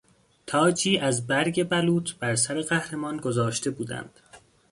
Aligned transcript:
تاجی 0.47 0.97
از 0.97 1.27
برگ 1.27 1.69
بلوط 1.69 2.13
بر 2.13 2.35
سر 2.35 2.61
قهرمان 2.61 3.17
گذاشته 3.17 3.69
بودند. 3.69 4.19